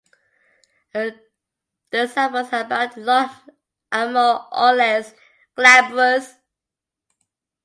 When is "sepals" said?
2.07-2.51